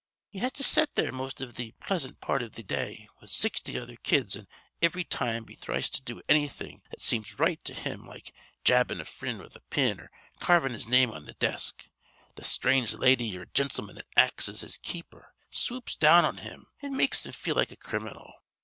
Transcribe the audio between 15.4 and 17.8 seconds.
swoops down on him an' makes him feel like a